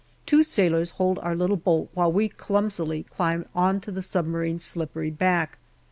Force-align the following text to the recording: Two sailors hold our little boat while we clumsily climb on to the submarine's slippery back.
Two 0.25 0.41
sailors 0.41 0.89
hold 0.97 1.19
our 1.19 1.35
little 1.35 1.55
boat 1.57 1.91
while 1.93 2.11
we 2.11 2.27
clumsily 2.27 3.03
climb 3.03 3.45
on 3.53 3.79
to 3.81 3.91
the 3.91 4.01
submarine's 4.01 4.63
slippery 4.63 5.11
back. 5.11 5.59